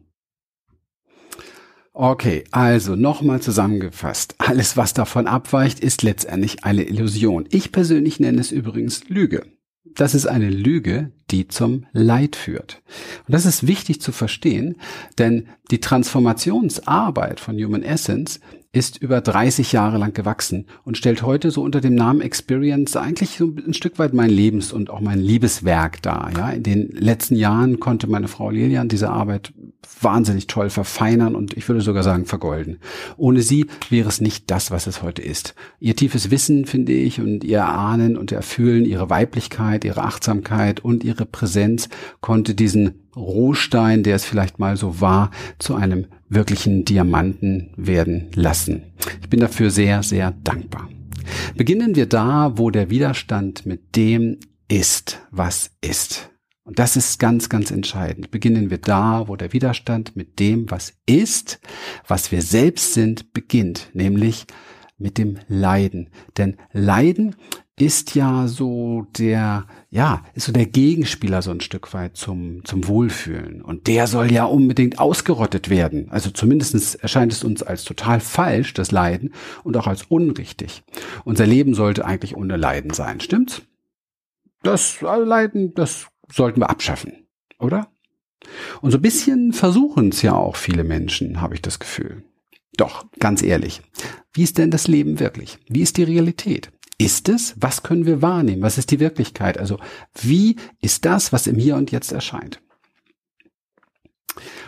Okay, 1.93 2.45
also 2.51 2.95
nochmal 2.95 3.41
zusammengefasst. 3.41 4.35
Alles, 4.37 4.77
was 4.77 4.93
davon 4.93 5.27
abweicht, 5.27 5.81
ist 5.81 6.01
letztendlich 6.01 6.63
eine 6.63 6.83
Illusion. 6.83 7.45
Ich 7.51 7.71
persönlich 7.71 8.19
nenne 8.19 8.39
es 8.39 8.51
übrigens 8.51 9.09
Lüge. 9.09 9.45
Das 9.85 10.13
ist 10.13 10.27
eine 10.27 10.49
Lüge, 10.49 11.11
die 11.31 11.47
zum 11.47 11.85
Leid 11.91 12.35
führt. 12.35 12.81
Und 13.27 13.33
das 13.33 13.45
ist 13.45 13.67
wichtig 13.67 14.01
zu 14.01 14.11
verstehen, 14.11 14.75
denn 15.17 15.47
die 15.71 15.79
Transformationsarbeit 15.79 17.39
von 17.39 17.55
Human 17.57 17.83
Essence 17.83 18.39
ist 18.71 18.97
über 18.97 19.19
30 19.19 19.71
Jahre 19.71 19.97
lang 19.97 20.13
gewachsen 20.13 20.67
und 20.83 20.97
stellt 20.97 21.23
heute 21.23 21.49
so 21.49 21.63
unter 21.63 21.81
dem 21.81 21.95
Namen 21.95 22.21
Experience 22.21 22.95
eigentlich 22.95 23.37
so 23.37 23.45
ein 23.45 23.73
Stück 23.73 23.97
weit 23.97 24.13
mein 24.13 24.29
Lebens- 24.29 24.71
und 24.71 24.91
auch 24.91 24.99
mein 24.99 25.19
Liebeswerk 25.19 26.01
dar. 26.03 26.31
Ja, 26.37 26.51
in 26.51 26.63
den 26.63 26.89
letzten 26.91 27.35
Jahren 27.35 27.79
konnte 27.79 28.05
meine 28.07 28.27
Frau 28.27 28.51
Lilian 28.51 28.87
diese 28.87 29.09
Arbeit 29.09 29.53
wahnsinnig 30.01 30.47
toll 30.47 30.69
verfeinern 30.69 31.35
und 31.35 31.57
ich 31.57 31.67
würde 31.67 31.81
sogar 31.81 32.03
sagen 32.03 32.25
vergolden. 32.25 32.79
Ohne 33.17 33.41
sie 33.41 33.67
wäre 33.89 34.09
es 34.09 34.21
nicht 34.21 34.49
das, 34.49 34.71
was 34.71 34.87
es 34.87 35.01
heute 35.01 35.21
ist. 35.21 35.55
Ihr 35.79 35.95
tiefes 35.95 36.31
Wissen, 36.31 36.65
finde 36.65 36.93
ich, 36.93 37.19
und 37.19 37.43
ihr 37.43 37.65
Ahnen 37.65 38.17
und 38.17 38.31
Erfühlen, 38.31 38.85
ihre 38.85 39.09
Weiblichkeit, 39.09 39.83
ihre 39.83 40.03
Achtsamkeit 40.03 40.79
und 40.79 41.03
ihre 41.03 41.25
Präsenz 41.25 41.89
konnte 42.21 42.55
diesen 42.55 43.01
Rohstein, 43.15 44.03
der 44.03 44.15
es 44.15 44.25
vielleicht 44.25 44.59
mal 44.59 44.77
so 44.77 45.01
war, 45.01 45.31
zu 45.57 45.75
einem 45.75 46.07
wirklichen 46.29 46.85
Diamanten 46.85 47.71
werden 47.75 48.27
lassen. 48.35 48.83
Ich 49.21 49.29
bin 49.29 49.39
dafür 49.39 49.69
sehr, 49.69 50.03
sehr 50.03 50.33
dankbar. 50.43 50.89
Beginnen 51.55 51.95
wir 51.95 52.05
da, 52.05 52.53
wo 52.55 52.69
der 52.69 52.89
Widerstand 52.89 53.65
mit 53.65 53.95
dem 53.95 54.37
ist, 54.67 55.19
was 55.31 55.71
ist. 55.81 56.28
Und 56.69 56.77
das 56.77 56.95
ist 56.95 57.17
ganz, 57.17 57.49
ganz 57.49 57.71
entscheidend. 57.71 58.29
Beginnen 58.29 58.69
wir 58.69 58.77
da, 58.77 59.27
wo 59.27 59.35
der 59.35 59.53
Widerstand 59.53 60.15
mit 60.15 60.37
dem, 60.39 60.69
was 60.69 60.93
ist, 61.07 61.59
was 62.07 62.31
wir 62.31 62.43
selbst 62.43 62.93
sind, 62.93 63.33
beginnt, 63.33 63.89
nämlich 63.93 64.45
mit 64.99 65.17
dem 65.17 65.39
Leiden. 65.47 66.11
Denn 66.37 66.57
Leiden 66.71 67.35
ist 67.75 68.13
ja 68.13 68.47
so 68.47 69.07
der, 69.17 69.65
ja, 69.89 70.23
ist 70.35 70.45
so 70.45 70.51
der 70.51 70.67
Gegenspieler 70.67 71.41
so 71.41 71.49
ein 71.49 71.61
Stück 71.61 71.91
weit 71.95 72.17
zum, 72.17 72.63
zum 72.65 72.87
Wohlfühlen. 72.87 73.63
Und 73.63 73.87
der 73.87 74.05
soll 74.05 74.31
ja 74.31 74.45
unbedingt 74.45 74.99
ausgerottet 74.99 75.71
werden. 75.71 76.11
Also 76.11 76.29
zumindestens 76.29 76.93
erscheint 76.93 77.33
es 77.33 77.43
uns 77.43 77.63
als 77.63 77.83
total 77.83 78.19
falsch, 78.19 78.75
das 78.75 78.91
Leiden, 78.91 79.33
und 79.63 79.75
auch 79.75 79.87
als 79.87 80.03
unrichtig. 80.03 80.83
Unser 81.25 81.47
Leben 81.47 81.73
sollte 81.73 82.05
eigentlich 82.05 82.37
ohne 82.37 82.57
Leiden 82.57 82.93
sein, 82.93 83.21
stimmt's? 83.21 83.63
Das 84.61 85.01
also 85.01 85.25
Leiden, 85.25 85.73
das 85.73 86.09
sollten 86.31 86.61
wir 86.61 86.69
abschaffen, 86.69 87.27
oder? 87.59 87.91
Und 88.81 88.91
so 88.91 88.97
ein 88.97 89.01
bisschen 89.01 89.53
versuchen 89.53 90.09
es 90.09 90.21
ja 90.21 90.33
auch 90.33 90.55
viele 90.55 90.83
Menschen, 90.83 91.41
habe 91.41 91.55
ich 91.55 91.61
das 91.61 91.79
Gefühl. 91.79 92.23
Doch, 92.77 93.05
ganz 93.19 93.43
ehrlich, 93.43 93.81
wie 94.33 94.43
ist 94.43 94.57
denn 94.57 94.71
das 94.71 94.87
Leben 94.87 95.19
wirklich? 95.19 95.57
Wie 95.67 95.81
ist 95.81 95.97
die 95.97 96.03
Realität? 96.03 96.71
ist 96.99 97.29
es? 97.29 97.55
Was 97.57 97.81
können 97.81 98.05
wir 98.05 98.21
wahrnehmen? 98.21 98.61
Was 98.61 98.77
ist 98.77 98.91
die 98.91 98.99
Wirklichkeit? 98.99 99.57
Also 99.57 99.79
wie 100.13 100.57
ist 100.81 101.05
das, 101.05 101.33
was 101.33 101.47
im 101.47 101.55
Hier 101.55 101.77
und 101.77 101.91
Jetzt 101.91 102.11
erscheint? 102.11 102.61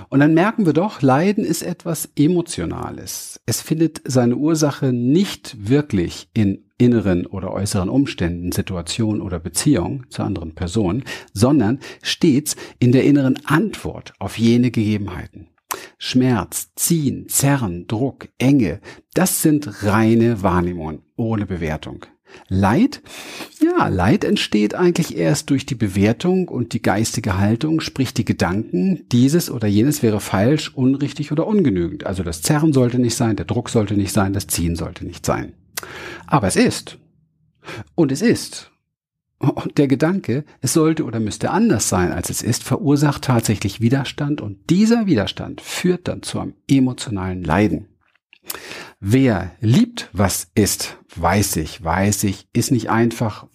Und 0.09 0.21
dann 0.21 0.33
merken 0.33 0.65
wir 0.65 0.73
doch, 0.73 1.01
Leiden 1.01 1.45
ist 1.45 1.61
etwas 1.61 2.09
Emotionales. 2.15 3.39
Es 3.45 3.61
findet 3.61 4.01
seine 4.05 4.35
Ursache 4.35 4.91
nicht 4.91 5.69
wirklich 5.69 6.29
in 6.33 6.70
inneren 6.81 7.27
oder 7.27 7.53
äußeren 7.53 7.89
Umständen, 7.89 8.51
Situationen 8.51 9.21
oder 9.21 9.39
Beziehungen 9.39 10.07
zu 10.09 10.23
anderen 10.23 10.55
Personen, 10.55 11.03
sondern 11.31 11.79
stets 12.01 12.55
in 12.79 12.91
der 12.91 13.03
inneren 13.03 13.37
Antwort 13.45 14.13
auf 14.17 14.37
jene 14.37 14.71
Gegebenheiten. 14.71 15.47
Schmerz, 15.99 16.71
Ziehen, 16.75 17.29
Zerren, 17.29 17.85
Druck, 17.87 18.29
Enge, 18.39 18.81
das 19.13 19.41
sind 19.43 19.83
reine 19.83 20.41
Wahrnehmungen 20.41 21.03
ohne 21.15 21.45
Bewertung. 21.45 22.05
Leid? 22.47 23.01
Ja, 23.61 23.87
Leid 23.87 24.23
entsteht 24.23 24.73
eigentlich 24.73 25.17
erst 25.17 25.49
durch 25.49 25.65
die 25.65 25.75
Bewertung 25.75 26.47
und 26.47 26.73
die 26.73 26.81
geistige 26.81 27.37
Haltung, 27.37 27.81
sprich 27.81 28.13
die 28.13 28.25
Gedanken, 28.25 29.03
dieses 29.11 29.51
oder 29.51 29.67
jenes 29.67 30.01
wäre 30.01 30.19
falsch, 30.19 30.71
unrichtig 30.73 31.31
oder 31.31 31.45
ungenügend. 31.45 32.05
Also 32.05 32.23
das 32.23 32.41
Zerren 32.41 32.73
sollte 32.73 32.99
nicht 32.99 33.15
sein, 33.15 33.35
der 33.35 33.45
Druck 33.45 33.69
sollte 33.69 33.95
nicht 33.95 34.13
sein, 34.13 34.33
das 34.33 34.47
Ziehen 34.47 34.75
sollte 34.75 35.05
nicht 35.05 35.25
sein. 35.25 35.53
Aber 36.31 36.47
es 36.47 36.55
ist. 36.55 36.97
Und 37.93 38.11
es 38.11 38.21
ist. 38.21 38.71
Und 39.37 39.77
der 39.77 39.87
Gedanke, 39.87 40.45
es 40.61 40.71
sollte 40.71 41.03
oder 41.03 41.19
müsste 41.19 41.51
anders 41.51 41.89
sein, 41.89 42.13
als 42.13 42.29
es 42.29 42.41
ist, 42.41 42.63
verursacht 42.63 43.23
tatsächlich 43.23 43.81
Widerstand 43.81 44.39
und 44.39 44.69
dieser 44.69 45.07
Widerstand 45.07 45.59
führt 45.59 46.07
dann 46.07 46.23
zu 46.23 46.39
einem 46.39 46.53
emotionalen 46.69 47.43
Leiden. 47.43 47.87
Wer 49.01 49.51
liebt, 49.59 50.09
was 50.13 50.47
ist, 50.55 50.97
weiß 51.15 51.57
ich, 51.57 51.83
weiß 51.83 52.23
ich, 52.23 52.47
ist 52.53 52.71
nicht 52.71 52.89
einfach, 52.89 53.47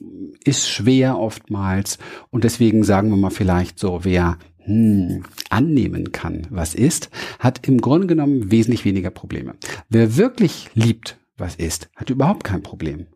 ist 0.45 0.68
schwer 0.68 1.18
oftmals 1.18 1.99
und 2.30 2.45
deswegen 2.45 2.85
sagen 2.85 3.09
wir 3.09 3.16
mal 3.16 3.30
vielleicht 3.30 3.78
so, 3.78 4.00
wer 4.02 4.38
hm, 4.59 5.23
annehmen 5.49 6.12
kann, 6.12 6.47
was 6.50 6.75
ist, 6.75 7.09
hat 7.38 7.66
im 7.66 7.80
Grunde 7.80 8.06
genommen 8.06 8.50
wesentlich 8.50 8.85
weniger 8.85 9.11
Probleme. 9.11 9.54
Wer 9.88 10.16
wirklich 10.16 10.68
liebt, 10.75 11.16
was 11.37 11.55
ist, 11.57 11.88
hat 11.97 12.11
überhaupt 12.11 12.45
kein 12.45 12.62
Problem. 12.62 13.07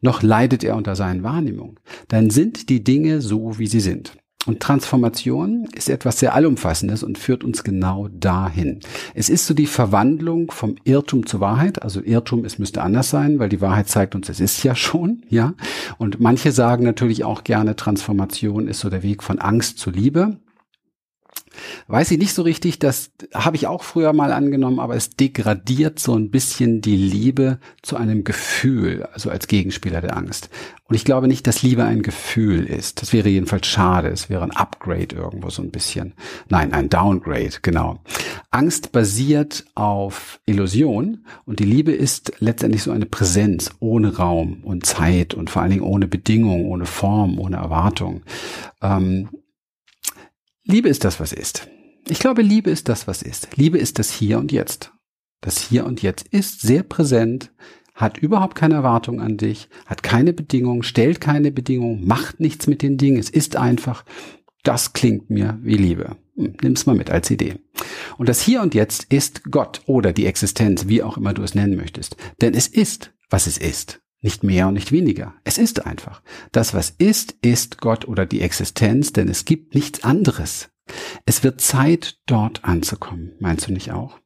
Noch 0.00 0.22
leidet 0.22 0.64
er 0.64 0.76
unter 0.76 0.96
seinen 0.96 1.22
Wahrnehmungen. 1.22 1.78
Dann 2.08 2.30
sind 2.30 2.68
die 2.68 2.82
Dinge 2.82 3.20
so, 3.20 3.58
wie 3.58 3.66
sie 3.66 3.80
sind. 3.80 4.16
Und 4.46 4.60
Transformation 4.60 5.66
ist 5.74 5.90
etwas 5.90 6.18
sehr 6.18 6.34
Allumfassendes 6.34 7.02
und 7.02 7.18
führt 7.18 7.44
uns 7.44 7.62
genau 7.62 8.08
dahin. 8.08 8.80
Es 9.14 9.28
ist 9.28 9.46
so 9.46 9.52
die 9.52 9.66
Verwandlung 9.66 10.50
vom 10.50 10.76
Irrtum 10.84 11.26
zur 11.26 11.40
Wahrheit. 11.40 11.82
Also 11.82 12.00
Irrtum, 12.00 12.46
es 12.46 12.58
müsste 12.58 12.80
anders 12.80 13.10
sein, 13.10 13.38
weil 13.38 13.50
die 13.50 13.60
Wahrheit 13.60 13.88
zeigt 13.88 14.14
uns, 14.14 14.30
es 14.30 14.40
ist 14.40 14.62
ja 14.62 14.74
schon, 14.74 15.24
ja. 15.28 15.52
Und 15.98 16.20
manche 16.20 16.52
sagen 16.52 16.84
natürlich 16.84 17.22
auch 17.22 17.44
gerne, 17.44 17.76
Transformation 17.76 18.66
ist 18.66 18.80
so 18.80 18.88
der 18.88 19.02
Weg 19.02 19.22
von 19.22 19.38
Angst 19.38 19.78
zu 19.78 19.90
Liebe. 19.90 20.38
Weiß 21.88 22.10
ich 22.10 22.18
nicht 22.18 22.34
so 22.34 22.42
richtig, 22.42 22.78
das 22.78 23.10
habe 23.34 23.56
ich 23.56 23.66
auch 23.66 23.82
früher 23.82 24.12
mal 24.12 24.32
angenommen, 24.32 24.78
aber 24.78 24.94
es 24.94 25.10
degradiert 25.10 25.98
so 25.98 26.14
ein 26.14 26.30
bisschen 26.30 26.80
die 26.80 26.96
Liebe 26.96 27.58
zu 27.82 27.96
einem 27.96 28.24
Gefühl, 28.24 29.04
also 29.12 29.30
als 29.30 29.48
Gegenspieler 29.48 30.00
der 30.00 30.16
Angst. 30.16 30.50
Und 30.84 30.96
ich 30.96 31.04
glaube 31.04 31.28
nicht, 31.28 31.46
dass 31.46 31.62
Liebe 31.62 31.84
ein 31.84 32.02
Gefühl 32.02 32.64
ist. 32.64 33.02
Das 33.02 33.12
wäre 33.12 33.28
jedenfalls 33.28 33.66
schade. 33.66 34.08
Es 34.08 34.28
wäre 34.28 34.42
ein 34.42 34.50
Upgrade 34.50 35.14
irgendwo 35.14 35.48
so 35.50 35.62
ein 35.62 35.70
bisschen. 35.70 36.14
Nein, 36.48 36.72
ein 36.72 36.88
Downgrade, 36.88 37.58
genau. 37.62 38.00
Angst 38.50 38.90
basiert 38.92 39.64
auf 39.74 40.40
Illusion 40.46 41.24
und 41.44 41.60
die 41.60 41.64
Liebe 41.64 41.92
ist 41.92 42.32
letztendlich 42.40 42.82
so 42.82 42.90
eine 42.90 43.06
Präsenz 43.06 43.70
ohne 43.78 44.16
Raum 44.16 44.64
und 44.64 44.86
Zeit 44.86 45.34
und 45.34 45.50
vor 45.50 45.62
allen 45.62 45.70
Dingen 45.70 45.82
ohne 45.82 46.08
Bedingung, 46.08 46.66
ohne 46.66 46.86
Form, 46.86 47.38
ohne 47.38 47.56
Erwartung. 47.56 48.22
Ähm, 48.82 49.28
Liebe 50.64 50.88
ist 50.88 51.04
das, 51.04 51.20
was 51.20 51.32
ist. 51.32 51.68
Ich 52.08 52.18
glaube, 52.18 52.42
Liebe 52.42 52.70
ist 52.70 52.88
das, 52.88 53.06
was 53.06 53.22
ist. 53.22 53.56
Liebe 53.56 53.78
ist 53.78 53.98
das 53.98 54.12
Hier 54.12 54.38
und 54.38 54.52
Jetzt. 54.52 54.92
Das 55.40 55.58
Hier 55.58 55.86
und 55.86 56.02
Jetzt 56.02 56.28
ist 56.28 56.60
sehr 56.60 56.82
präsent, 56.82 57.50
hat 57.94 58.18
überhaupt 58.18 58.54
keine 58.54 58.74
Erwartung 58.74 59.20
an 59.20 59.36
dich, 59.36 59.68
hat 59.86 60.02
keine 60.02 60.32
Bedingungen, 60.32 60.82
stellt 60.82 61.20
keine 61.20 61.50
Bedingungen, 61.50 62.06
macht 62.06 62.40
nichts 62.40 62.66
mit 62.66 62.82
den 62.82 62.98
Dingen. 62.98 63.18
Es 63.18 63.30
ist 63.30 63.56
einfach, 63.56 64.04
das 64.62 64.92
klingt 64.92 65.30
mir 65.30 65.58
wie 65.62 65.76
Liebe. 65.76 66.16
Hm, 66.36 66.54
nimm's 66.62 66.86
mal 66.86 66.96
mit 66.96 67.10
als 67.10 67.30
Idee. 67.30 67.56
Und 68.18 68.28
das 68.28 68.42
Hier 68.42 68.60
und 68.60 68.74
Jetzt 68.74 69.04
ist 69.04 69.50
Gott 69.50 69.82
oder 69.86 70.12
die 70.12 70.26
Existenz, 70.26 70.88
wie 70.88 71.02
auch 71.02 71.16
immer 71.16 71.32
du 71.32 71.42
es 71.42 71.54
nennen 71.54 71.76
möchtest. 71.76 72.16
Denn 72.40 72.54
es 72.54 72.66
ist, 72.66 73.12
was 73.30 73.46
es 73.46 73.56
ist. 73.56 74.00
Nicht 74.22 74.44
mehr 74.44 74.68
und 74.68 74.74
nicht 74.74 74.92
weniger. 74.92 75.34
Es 75.44 75.56
ist 75.56 75.86
einfach. 75.86 76.22
Das, 76.52 76.74
was 76.74 76.90
ist, 76.90 77.36
ist 77.40 77.78
Gott 77.80 78.06
oder 78.06 78.26
die 78.26 78.42
Existenz, 78.42 79.12
denn 79.12 79.28
es 79.28 79.44
gibt 79.44 79.74
nichts 79.74 80.04
anderes. 80.04 80.68
Es 81.24 81.42
wird 81.42 81.60
Zeit, 81.60 82.18
dort 82.26 82.64
anzukommen. 82.64 83.32
Meinst 83.38 83.68
du 83.68 83.72
nicht 83.72 83.92
auch? 83.92 84.18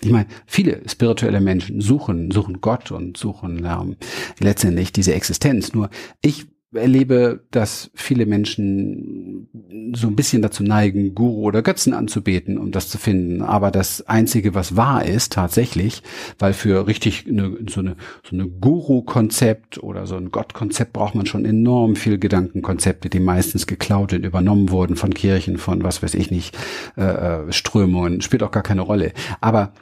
Ich 0.00 0.10
meine, 0.10 0.26
viele 0.46 0.82
spirituelle 0.88 1.40
Menschen 1.40 1.80
suchen, 1.80 2.32
suchen 2.32 2.60
Gott 2.60 2.90
und 2.90 3.16
suchen 3.16 3.64
ähm, 3.64 3.96
letztendlich 4.40 4.92
diese 4.92 5.14
Existenz. 5.14 5.74
Nur 5.74 5.90
ich 6.22 6.46
erlebe, 6.74 7.44
dass 7.50 7.90
viele 7.94 8.26
Menschen 8.26 9.48
so 9.94 10.08
ein 10.08 10.16
bisschen 10.16 10.42
dazu 10.42 10.62
neigen, 10.62 11.14
Guru 11.14 11.42
oder 11.42 11.62
Götzen 11.62 11.94
anzubeten, 11.94 12.58
um 12.58 12.70
das 12.72 12.88
zu 12.88 12.98
finden. 12.98 13.42
Aber 13.42 13.70
das 13.70 14.06
Einzige, 14.08 14.54
was 14.54 14.76
wahr 14.76 15.04
ist, 15.04 15.32
tatsächlich, 15.32 16.02
weil 16.38 16.52
für 16.52 16.86
richtig 16.86 17.26
eine, 17.28 17.56
so 17.68 17.80
eine, 17.80 17.96
so 18.28 18.34
eine 18.36 18.48
Guru-Konzept 18.48 19.82
oder 19.82 20.06
so 20.06 20.16
ein 20.16 20.30
Gott-Konzept 20.30 20.92
braucht 20.92 21.14
man 21.14 21.26
schon 21.26 21.44
enorm 21.44 21.96
viel 21.96 22.18
Gedankenkonzepte, 22.18 23.08
die 23.08 23.20
meistens 23.20 23.66
geklaut 23.66 24.12
und 24.12 24.24
übernommen 24.24 24.70
wurden 24.70 24.96
von 24.96 25.12
Kirchen, 25.12 25.58
von 25.58 25.82
was 25.82 26.02
weiß 26.02 26.14
ich 26.14 26.30
nicht, 26.30 26.56
äh, 26.96 27.02
äh 27.02 27.52
Strömungen, 27.52 28.20
spielt 28.20 28.42
auch 28.42 28.50
gar 28.50 28.62
keine 28.62 28.82
Rolle. 28.82 29.12
Aber 29.40 29.72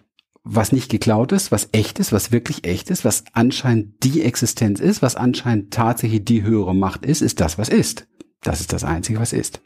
was 0.42 0.72
nicht 0.72 0.90
geklaut 0.90 1.32
ist, 1.32 1.52
was 1.52 1.68
echt 1.72 1.98
ist, 1.98 2.12
was 2.12 2.32
wirklich 2.32 2.64
echt 2.64 2.90
ist, 2.90 3.04
was 3.04 3.24
anscheinend 3.32 4.02
die 4.02 4.22
Existenz 4.22 4.80
ist, 4.80 5.02
was 5.02 5.16
anscheinend 5.16 5.72
tatsächlich 5.72 6.24
die 6.24 6.42
höhere 6.42 6.74
Macht 6.74 7.04
ist, 7.04 7.20
ist 7.20 7.40
das, 7.40 7.58
was 7.58 7.68
ist. 7.68 8.06
Das 8.42 8.60
ist 8.60 8.72
das 8.72 8.84
Einzige, 8.84 9.20
was 9.20 9.34
ist. 9.34 9.60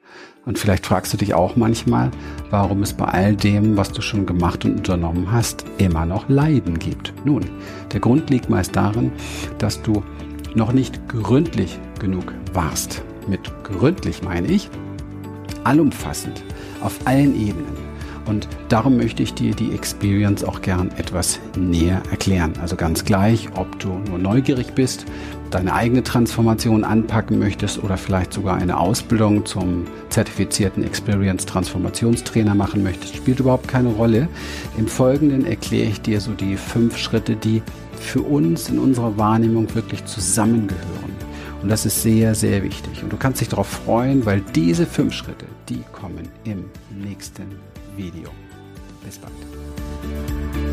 Und 0.44 0.58
vielleicht 0.58 0.84
fragst 0.84 1.12
du 1.12 1.16
dich 1.16 1.32
auch 1.32 1.54
manchmal, 1.54 2.10
warum 2.50 2.82
es 2.82 2.92
bei 2.92 3.04
all 3.04 3.36
dem, 3.36 3.76
was 3.76 3.92
du 3.92 4.02
schon 4.02 4.26
gemacht 4.26 4.64
und 4.64 4.78
unternommen 4.78 5.30
hast, 5.30 5.64
immer 5.78 6.04
noch 6.06 6.28
Leiden 6.28 6.78
gibt. 6.80 7.14
Nun, 7.24 7.44
der 7.92 8.00
Grund 8.00 8.28
liegt 8.30 8.50
meist 8.50 8.74
darin, 8.74 9.12
dass 9.58 9.80
du 9.80 10.02
noch 10.56 10.72
nicht 10.72 11.08
gründlich 11.08 11.78
genug 12.00 12.34
warst. 12.52 13.02
Mit 13.28 13.40
gründlich 13.62 14.22
meine 14.22 14.48
ich 14.48 14.68
allumfassend, 15.62 16.42
auf 16.82 16.98
allen 17.06 17.34
Ebenen. 17.40 17.83
Und 18.26 18.48
darum 18.68 18.96
möchte 18.96 19.22
ich 19.22 19.34
dir 19.34 19.54
die 19.54 19.72
Experience 19.72 20.44
auch 20.44 20.62
gern 20.62 20.90
etwas 20.96 21.40
näher 21.56 22.02
erklären. 22.10 22.54
Also 22.60 22.76
ganz 22.76 23.04
gleich, 23.04 23.48
ob 23.54 23.78
du 23.78 23.88
nur 24.08 24.18
neugierig 24.18 24.74
bist, 24.74 25.04
deine 25.50 25.74
eigene 25.74 26.02
Transformation 26.02 26.84
anpacken 26.84 27.38
möchtest 27.38 27.82
oder 27.82 27.96
vielleicht 27.96 28.32
sogar 28.32 28.56
eine 28.56 28.78
Ausbildung 28.78 29.46
zum 29.46 29.86
zertifizierten 30.08 30.82
Experience 30.84 31.46
Transformationstrainer 31.46 32.54
machen 32.54 32.82
möchtest, 32.82 33.16
spielt 33.16 33.40
überhaupt 33.40 33.68
keine 33.68 33.90
Rolle. 33.90 34.28
Im 34.78 34.88
Folgenden 34.88 35.46
erkläre 35.46 35.90
ich 35.90 36.00
dir 36.00 36.20
so 36.20 36.32
die 36.32 36.56
fünf 36.56 36.96
Schritte, 36.96 37.36
die 37.36 37.62
für 38.00 38.22
uns 38.22 38.68
in 38.68 38.78
unserer 38.78 39.16
Wahrnehmung 39.16 39.72
wirklich 39.74 40.04
zusammengehören. 40.06 41.14
Und 41.62 41.68
das 41.68 41.86
ist 41.86 42.02
sehr, 42.02 42.34
sehr 42.34 42.62
wichtig. 42.62 43.02
Und 43.02 43.12
du 43.12 43.16
kannst 43.16 43.40
dich 43.40 43.48
darauf 43.48 43.68
freuen, 43.68 44.26
weil 44.26 44.42
diese 44.54 44.86
fünf 44.86 45.14
Schritte, 45.14 45.46
die 45.68 45.82
kommen 45.92 46.28
im 46.44 46.64
nächsten 46.90 47.46
Video. 47.96 48.30
Bis 49.04 49.18
bald. 49.18 50.63